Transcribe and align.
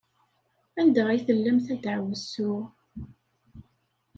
Anda 0.79 1.01
ay 1.09 1.21
tellamt 1.27 1.67
a 1.73 1.75
ddeɛwessu? 1.77 2.53